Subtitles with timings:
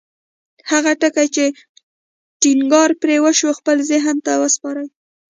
[0.71, 1.45] هغه ټکي چې
[2.41, 4.87] ټينګار پرې وشو خپل ذهن ته وسپارئ.